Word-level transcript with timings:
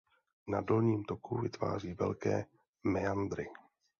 Na 0.47 0.61
dolním 0.61 1.03
toku 1.03 1.37
vytváří 1.41 1.93
velké 1.93 2.45
meandry. 2.83 3.47